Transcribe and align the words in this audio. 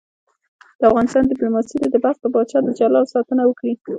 د 0.79 0.81
افغانستان 0.89 1.23
دیپلوماسي 1.25 1.75
دې 1.81 1.87
د 1.91 1.95
بلخ 2.03 2.17
د 2.21 2.25
پاچا 2.33 2.57
د 2.63 2.69
جلال 2.79 3.05
ساتنه 3.13 3.43
وکړي. 3.45 3.73